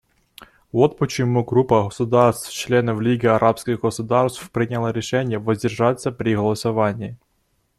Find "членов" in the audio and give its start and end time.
2.51-2.99